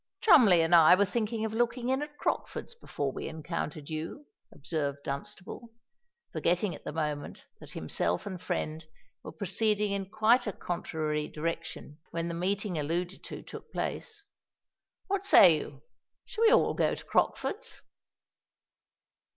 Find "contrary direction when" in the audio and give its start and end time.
10.53-12.29